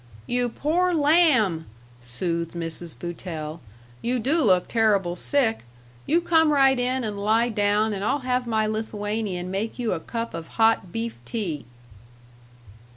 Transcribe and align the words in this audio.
"You 0.25 0.49
poor 0.49 0.95
lamb!" 0.95 1.67
soothed 2.01 2.55
Mrs. 2.55 2.97
Boutell. 2.97 3.61
"You 4.01 4.17
do 4.17 4.41
look 4.41 4.67
terrible 4.67 5.15
sick. 5.15 5.63
You 6.07 6.21
come 6.21 6.51
right 6.51 6.79
in 6.79 7.03
and 7.03 7.19
lie 7.23 7.49
down 7.49 7.93
and 7.93 8.03
I'll 8.03 8.21
have 8.25 8.47
my 8.47 8.65
Lithuanian 8.65 9.51
make 9.51 9.77
you 9.77 9.91
a 9.93 9.99
cup 9.99 10.33
of 10.33 10.47
hot 10.57 10.91
beef 10.91 11.17
tea." 11.23 11.65